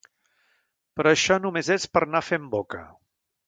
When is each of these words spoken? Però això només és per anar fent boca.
Però 1.01 1.11
això 1.11 1.39
només 1.45 1.71
és 1.77 1.87
per 1.93 2.05
anar 2.09 2.25
fent 2.33 2.49
boca. 2.59 2.85